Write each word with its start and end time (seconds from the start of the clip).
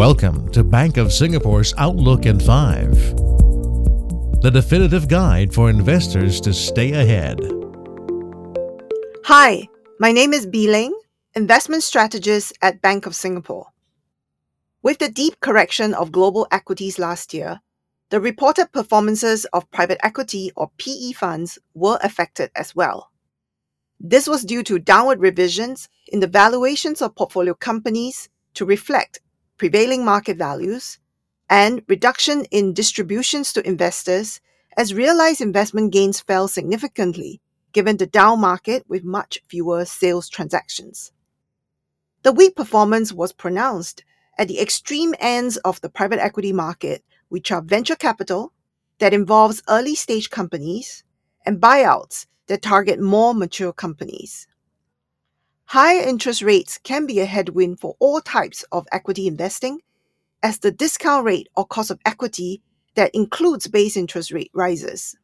Welcome 0.00 0.50
to 0.52 0.64
Bank 0.64 0.96
of 0.96 1.12
Singapore's 1.12 1.74
Outlook 1.76 2.24
in 2.24 2.40
5, 2.40 2.90
the 4.40 4.50
definitive 4.50 5.08
guide 5.08 5.52
for 5.52 5.68
investors 5.68 6.40
to 6.40 6.54
stay 6.54 6.92
ahead. 6.92 7.38
Hi, 9.26 9.68
my 9.98 10.10
name 10.10 10.32
is 10.32 10.46
Bee 10.46 10.68
Leng, 10.68 10.92
investment 11.34 11.82
strategist 11.82 12.56
at 12.62 12.80
Bank 12.80 13.04
of 13.04 13.14
Singapore. 13.14 13.66
With 14.82 15.00
the 15.00 15.10
deep 15.10 15.38
correction 15.40 15.92
of 15.92 16.12
global 16.12 16.46
equities 16.50 16.98
last 16.98 17.34
year, 17.34 17.60
the 18.08 18.22
reported 18.22 18.72
performances 18.72 19.44
of 19.52 19.70
private 19.70 19.98
equity 20.02 20.50
or 20.56 20.70
PE 20.78 21.12
funds 21.12 21.58
were 21.74 21.98
affected 22.02 22.50
as 22.56 22.74
well. 22.74 23.10
This 24.00 24.26
was 24.26 24.46
due 24.46 24.62
to 24.62 24.78
downward 24.78 25.20
revisions 25.20 25.90
in 26.08 26.20
the 26.20 26.26
valuations 26.26 27.02
of 27.02 27.14
portfolio 27.14 27.52
companies 27.52 28.30
to 28.54 28.64
reflect 28.64 29.20
prevailing 29.60 30.02
market 30.02 30.38
values, 30.38 30.98
and 31.50 31.82
reduction 31.86 32.46
in 32.46 32.72
distributions 32.72 33.52
to 33.52 33.66
investors 33.68 34.40
as 34.74 34.94
realized 34.94 35.42
investment 35.42 35.92
gains 35.92 36.18
fell 36.18 36.48
significantly 36.48 37.42
given 37.74 37.98
the 37.98 38.06
down 38.06 38.40
market 38.40 38.82
with 38.88 39.04
much 39.04 39.38
fewer 39.48 39.84
sales 39.84 40.30
transactions. 40.30 41.12
The 42.22 42.32
weak 42.32 42.56
performance 42.56 43.12
was 43.12 43.34
pronounced 43.34 44.02
at 44.38 44.48
the 44.48 44.58
extreme 44.58 45.14
ends 45.20 45.58
of 45.58 45.78
the 45.82 45.90
private 45.90 46.20
equity 46.20 46.54
market, 46.54 47.04
which 47.28 47.52
are 47.52 47.60
venture 47.60 47.96
capital 47.96 48.54
that 48.98 49.12
involves 49.12 49.62
early 49.68 49.94
stage 49.94 50.30
companies 50.30 51.04
and 51.44 51.60
buyouts 51.60 52.24
that 52.46 52.62
target 52.62 52.98
more 52.98 53.34
mature 53.34 53.74
companies. 53.74 54.48
Higher 55.70 56.02
interest 56.02 56.42
rates 56.42 56.80
can 56.82 57.06
be 57.06 57.20
a 57.20 57.24
headwind 57.24 57.78
for 57.78 57.94
all 58.00 58.20
types 58.20 58.64
of 58.72 58.88
equity 58.90 59.28
investing, 59.28 59.78
as 60.42 60.58
the 60.58 60.72
discount 60.72 61.24
rate 61.24 61.46
or 61.56 61.64
cost 61.64 61.92
of 61.92 62.00
equity 62.04 62.60
that 62.96 63.14
includes 63.14 63.68
base 63.68 63.96
interest 63.96 64.32
rate 64.32 64.50
rises. 64.52 65.14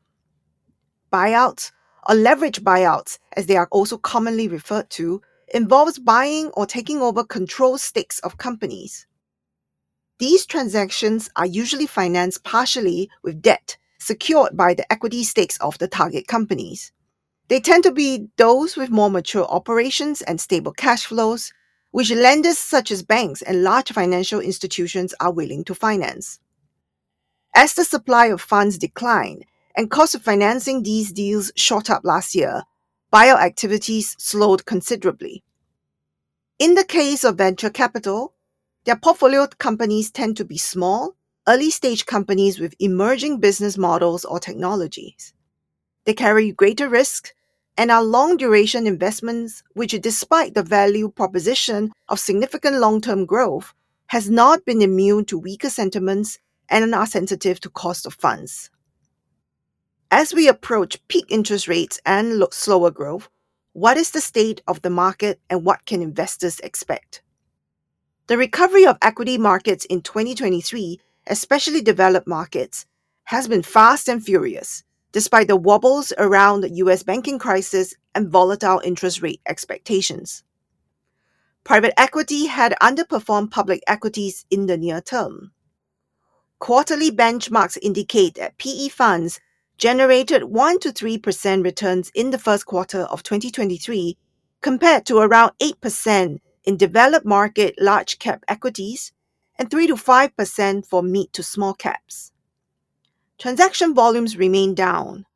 Buyouts, 1.12 1.72
or 2.08 2.14
leverage 2.14 2.62
buyouts, 2.62 3.18
as 3.36 3.46
they 3.46 3.56
are 3.56 3.66
also 3.72 3.98
commonly 3.98 4.46
referred 4.46 4.88
to, 4.90 5.20
involves 5.52 5.98
buying 5.98 6.50
or 6.50 6.64
taking 6.64 7.02
over 7.02 7.24
control 7.24 7.76
stakes 7.76 8.20
of 8.20 8.38
companies. 8.38 9.04
These 10.20 10.46
transactions 10.46 11.28
are 11.34 11.44
usually 11.44 11.86
financed 11.86 12.44
partially 12.44 13.10
with 13.24 13.42
debt 13.42 13.76
secured 13.98 14.56
by 14.56 14.74
the 14.74 14.92
equity 14.92 15.24
stakes 15.24 15.58
of 15.60 15.76
the 15.78 15.88
target 15.88 16.28
companies. 16.28 16.92
They 17.48 17.60
tend 17.60 17.84
to 17.84 17.92
be 17.92 18.28
those 18.36 18.76
with 18.76 18.90
more 18.90 19.10
mature 19.10 19.44
operations 19.44 20.20
and 20.22 20.40
stable 20.40 20.72
cash 20.72 21.06
flows, 21.06 21.52
which 21.92 22.10
lenders 22.10 22.58
such 22.58 22.90
as 22.90 23.02
banks 23.02 23.40
and 23.42 23.62
large 23.62 23.92
financial 23.92 24.40
institutions 24.40 25.14
are 25.20 25.32
willing 25.32 25.64
to 25.64 25.74
finance. 25.74 26.40
As 27.54 27.74
the 27.74 27.84
supply 27.84 28.26
of 28.26 28.40
funds 28.40 28.78
declined 28.78 29.46
and 29.76 29.90
cost 29.90 30.14
of 30.14 30.22
financing 30.22 30.82
these 30.82 31.12
deals 31.12 31.52
shot 31.56 31.88
up 31.88 32.02
last 32.04 32.34
year, 32.34 32.64
buyout 33.12 33.40
activities 33.40 34.16
slowed 34.18 34.66
considerably. 34.66 35.42
In 36.58 36.74
the 36.74 36.84
case 36.84 37.22
of 37.22 37.38
venture 37.38 37.70
capital, 37.70 38.34
their 38.84 38.96
portfolio 38.96 39.46
companies 39.58 40.10
tend 40.10 40.36
to 40.38 40.44
be 40.44 40.58
small, 40.58 41.14
early 41.46 41.70
stage 41.70 42.06
companies 42.06 42.58
with 42.58 42.74
emerging 42.80 43.38
business 43.38 43.78
models 43.78 44.24
or 44.24 44.40
technologies. 44.40 45.32
They 46.06 46.14
carry 46.14 46.52
greater 46.52 46.88
risk 46.88 47.34
and 47.76 47.90
are 47.90 48.02
long 48.02 48.36
duration 48.36 48.86
investments, 48.86 49.62
which, 49.74 49.90
despite 50.00 50.54
the 50.54 50.62
value 50.62 51.10
proposition 51.10 51.92
of 52.08 52.20
significant 52.20 52.78
long 52.78 53.00
term 53.00 53.26
growth, 53.26 53.74
has 54.06 54.30
not 54.30 54.64
been 54.64 54.82
immune 54.82 55.24
to 55.26 55.38
weaker 55.38 55.68
sentiments 55.68 56.38
and 56.68 56.94
are 56.94 57.06
sensitive 57.06 57.60
to 57.60 57.70
cost 57.70 58.06
of 58.06 58.14
funds. 58.14 58.70
As 60.10 60.32
we 60.32 60.48
approach 60.48 61.04
peak 61.08 61.26
interest 61.28 61.66
rates 61.66 62.00
and 62.06 62.44
slower 62.52 62.92
growth, 62.92 63.28
what 63.72 63.96
is 63.96 64.12
the 64.12 64.20
state 64.20 64.62
of 64.68 64.82
the 64.82 64.90
market 64.90 65.40
and 65.50 65.64
what 65.64 65.84
can 65.86 66.00
investors 66.02 66.60
expect? 66.60 67.20
The 68.28 68.38
recovery 68.38 68.86
of 68.86 68.96
equity 69.02 69.38
markets 69.38 69.84
in 69.86 70.02
2023, 70.02 71.00
especially 71.26 71.82
developed 71.82 72.28
markets, 72.28 72.86
has 73.24 73.48
been 73.48 73.62
fast 73.62 74.08
and 74.08 74.24
furious, 74.24 74.84
despite 75.16 75.48
the 75.48 75.56
wobbles 75.56 76.12
around 76.18 76.60
the 76.60 76.74
US 76.84 77.02
banking 77.02 77.38
crisis 77.38 77.94
and 78.14 78.28
volatile 78.28 78.82
interest 78.84 79.22
rate 79.22 79.40
expectations. 79.46 80.44
Private 81.64 81.98
equity 81.98 82.44
had 82.44 82.76
underperformed 82.82 83.50
public 83.50 83.82
equities 83.86 84.44
in 84.50 84.66
the 84.66 84.76
near 84.76 85.00
term. 85.00 85.52
Quarterly 86.58 87.10
benchmarks 87.10 87.78
indicate 87.80 88.34
that 88.34 88.58
PE 88.58 88.88
funds 88.88 89.40
generated 89.78 90.44
1 90.44 90.80
to 90.80 90.92
3% 90.92 91.64
returns 91.64 92.10
in 92.14 92.28
the 92.28 92.38
first 92.38 92.66
quarter 92.66 93.04
of 93.04 93.22
2023 93.22 94.18
compared 94.60 95.06
to 95.06 95.16
around 95.16 95.52
8% 95.62 96.40
in 96.64 96.76
developed 96.76 97.24
market 97.24 97.74
large 97.80 98.18
cap 98.18 98.44
equities 98.48 99.12
and 99.58 99.70
3 99.70 99.86
to 99.86 99.94
5% 99.94 100.86
for 100.86 101.02
mid 101.02 101.32
to 101.32 101.42
small 101.42 101.72
caps. 101.72 102.32
Transaction 103.38 103.94
volumes 103.94 104.36
remain 104.38 104.74
down. 104.74 105.26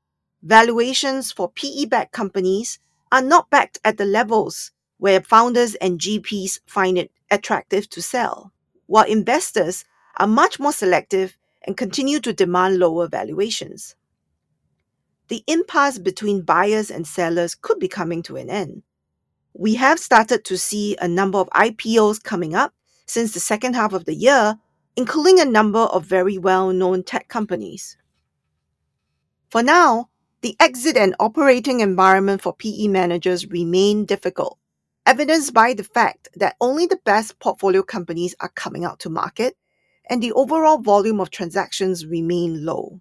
Valuations 0.42 1.30
for 1.32 1.50
PE 1.50 1.84
backed 1.84 2.12
companies 2.12 2.78
are 3.12 3.20
not 3.20 3.50
backed 3.50 3.78
at 3.84 3.98
the 3.98 4.06
levels 4.06 4.72
where 4.96 5.20
founders 5.20 5.74
and 5.76 5.98
GPs 5.98 6.60
find 6.66 6.96
it 6.96 7.10
attractive 7.30 7.90
to 7.90 8.00
sell, 8.00 8.52
while 8.86 9.04
investors 9.04 9.84
are 10.16 10.26
much 10.26 10.58
more 10.58 10.72
selective 10.72 11.36
and 11.66 11.76
continue 11.76 12.20
to 12.20 12.32
demand 12.32 12.78
lower 12.78 13.06
valuations. 13.06 13.96
The 15.28 15.44
impasse 15.46 15.98
between 15.98 16.42
buyers 16.42 16.90
and 16.90 17.06
sellers 17.06 17.54
could 17.54 17.78
be 17.78 17.88
coming 17.88 18.22
to 18.24 18.36
an 18.36 18.48
end. 18.48 18.82
We 19.52 19.74
have 19.74 19.98
started 19.98 20.44
to 20.46 20.56
see 20.56 20.96
a 21.00 21.08
number 21.08 21.38
of 21.38 21.50
IPOs 21.50 22.22
coming 22.22 22.54
up 22.54 22.72
since 23.06 23.32
the 23.32 23.40
second 23.40 23.74
half 23.74 23.92
of 23.92 24.06
the 24.06 24.14
year 24.14 24.58
including 24.96 25.40
a 25.40 25.44
number 25.44 25.78
of 25.78 26.04
very 26.04 26.38
well 26.38 26.72
known 26.72 27.02
tech 27.02 27.28
companies. 27.28 27.96
For 29.48 29.62
now, 29.62 30.10
the 30.42 30.56
exit 30.58 30.96
and 30.96 31.14
operating 31.20 31.80
environment 31.80 32.40
for 32.40 32.54
PE 32.54 32.88
managers 32.88 33.46
remain 33.48 34.04
difficult, 34.06 34.58
evidenced 35.04 35.52
by 35.52 35.74
the 35.74 35.84
fact 35.84 36.28
that 36.34 36.56
only 36.60 36.86
the 36.86 37.00
best 37.04 37.38
portfolio 37.38 37.82
companies 37.82 38.34
are 38.40 38.48
coming 38.50 38.84
out 38.84 39.00
to 39.00 39.10
market 39.10 39.56
and 40.08 40.22
the 40.22 40.32
overall 40.32 40.78
volume 40.78 41.20
of 41.20 41.30
transactions 41.30 42.06
remain 42.06 42.64
low. 42.64 43.00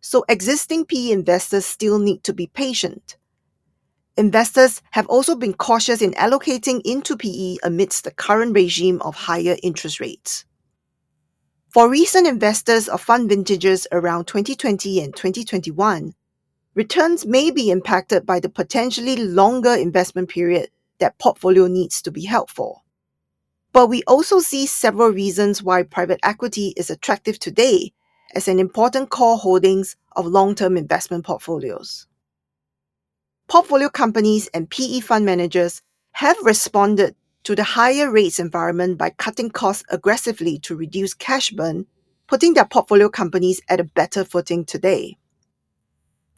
So 0.00 0.24
existing 0.28 0.86
PE 0.86 1.10
investors 1.10 1.66
still 1.66 1.98
need 1.98 2.24
to 2.24 2.32
be 2.32 2.46
patient. 2.46 3.16
Investors 4.16 4.82
have 4.90 5.06
also 5.06 5.36
been 5.36 5.54
cautious 5.54 6.02
in 6.02 6.12
allocating 6.12 6.80
into 6.84 7.16
PE 7.16 7.56
amidst 7.62 8.04
the 8.04 8.10
current 8.10 8.54
regime 8.54 9.00
of 9.02 9.14
higher 9.14 9.56
interest 9.62 10.00
rates. 10.00 10.44
For 11.72 11.88
recent 11.88 12.26
investors 12.26 12.88
of 12.88 13.00
fund 13.00 13.28
vintages 13.28 13.86
around 13.92 14.24
2020 14.26 15.00
and 15.04 15.14
2021, 15.14 16.14
returns 16.74 17.24
may 17.24 17.52
be 17.52 17.70
impacted 17.70 18.26
by 18.26 18.40
the 18.40 18.48
potentially 18.48 19.14
longer 19.14 19.74
investment 19.74 20.30
period 20.30 20.70
that 20.98 21.20
portfolio 21.20 21.68
needs 21.68 22.02
to 22.02 22.10
be 22.10 22.24
held 22.24 22.50
for. 22.50 22.80
But 23.72 23.86
we 23.86 24.02
also 24.08 24.40
see 24.40 24.66
several 24.66 25.10
reasons 25.10 25.62
why 25.62 25.84
private 25.84 26.18
equity 26.24 26.74
is 26.76 26.90
attractive 26.90 27.38
today 27.38 27.92
as 28.34 28.48
an 28.48 28.58
important 28.58 29.10
core 29.10 29.38
holdings 29.38 29.94
of 30.16 30.26
long-term 30.26 30.76
investment 30.76 31.24
portfolios. 31.24 32.08
Portfolio 33.46 33.88
companies 33.88 34.48
and 34.48 34.68
PE 34.68 34.98
fund 34.98 35.24
managers 35.24 35.82
have 36.12 36.36
responded 36.42 37.14
to 37.44 37.54
the 37.54 37.62
higher 37.62 38.10
rates 38.10 38.38
environment 38.38 38.98
by 38.98 39.10
cutting 39.10 39.50
costs 39.50 39.84
aggressively 39.88 40.58
to 40.60 40.76
reduce 40.76 41.14
cash 41.14 41.50
burn, 41.50 41.86
putting 42.26 42.54
their 42.54 42.64
portfolio 42.64 43.08
companies 43.08 43.60
at 43.68 43.80
a 43.80 43.84
better 43.84 44.24
footing 44.24 44.64
today. 44.64 45.16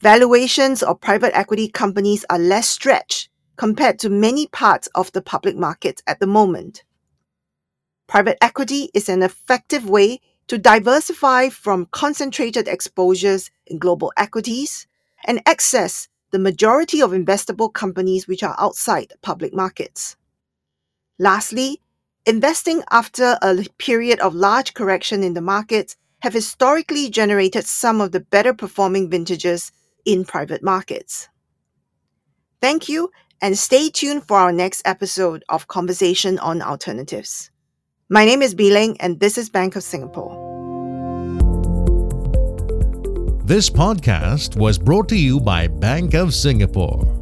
Valuations 0.00 0.82
of 0.82 1.00
private 1.00 1.37
equity 1.37 1.69
companies 1.69 2.25
are 2.29 2.38
less 2.38 2.69
stretched 2.69 3.29
compared 3.56 3.99
to 4.00 4.09
many 4.09 4.47
parts 4.49 4.88
of 4.94 5.12
the 5.12 5.23
public 5.23 5.56
market 5.56 6.03
at 6.06 6.19
the 6.19 6.27
moment. 6.27 6.82
Private 8.09 8.37
equity 8.43 8.91
is 8.94 9.09
an 9.09 9.23
effective 9.23 9.88
way 9.88 10.21
to 10.49 10.59
diversify 10.59 11.49
from 11.49 11.87
concentrated 11.93 12.69
exposures 12.69 13.50
in 13.67 13.79
global 13.79 14.12
equities 14.17 14.87
and 15.25 15.41
access 15.47 16.09
the 16.32 16.38
majority 16.38 17.00
of 17.00 17.12
investable 17.12 17.73
companies 17.73 18.27
which 18.27 18.43
are 18.43 18.56
outside 18.59 19.12
public 19.23 19.55
markets. 19.55 20.17
Lastly, 21.23 21.81
investing 22.27 22.83
after 22.91 23.39
a 23.43 23.65
period 23.79 24.19
of 24.19 24.35
large 24.35 24.75
correction 24.75 25.23
in 25.23 25.35
the 25.35 25.41
markets 25.41 25.95
have 26.19 26.33
historically 26.33 27.09
generated 27.09 27.65
some 27.65 28.01
of 28.01 28.11
the 28.11 28.19
better 28.19 28.53
performing 28.53 29.09
vintages 29.09 29.71
in 30.05 30.25
private 30.25 30.65
markets. 30.65 31.29
Thank 32.61 32.89
you 32.89 33.13
and 33.41 33.57
stay 33.57 33.89
tuned 33.89 34.27
for 34.27 34.37
our 34.37 34.51
next 34.51 34.83
episode 34.85 35.45
of 35.49 35.69
Conversation 35.69 36.41
on 36.41 36.61
Alternatives. 36.61 37.53
My 38.09 38.25
name 38.25 38.43
is 38.43 38.57
Bee 38.57 38.71
Leng, 38.71 38.97
and 38.99 39.21
this 39.21 39.39
is 39.39 39.49
Bank 39.49 39.77
of 39.77 39.85
Singapore. 39.85 40.35
This 43.45 43.71
podcast 43.71 44.57
was 44.57 44.77
brought 44.77 45.09
to 45.11 45.17
you 45.17 45.39
by 45.39 45.69
Bank 45.69 46.15
of 46.15 46.35
Singapore. 46.35 47.22